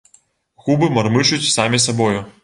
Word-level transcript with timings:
Губы 0.69 0.87
мармычуць 0.95 1.49
самі 1.57 1.81
сабою. 1.85 2.19